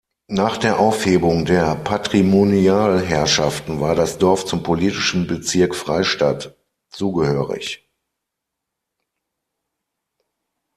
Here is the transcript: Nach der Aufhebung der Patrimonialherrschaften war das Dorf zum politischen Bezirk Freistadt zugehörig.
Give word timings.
Nach 0.31 0.57
der 0.57 0.79
Aufhebung 0.79 1.45
der 1.45 1.75
Patrimonialherrschaften 1.75 3.81
war 3.81 3.93
das 3.93 4.17
Dorf 4.17 4.47
zum 4.47 4.63
politischen 4.63 5.27
Bezirk 5.27 5.75
Freistadt 5.75 6.57
zugehörig. 6.89 7.87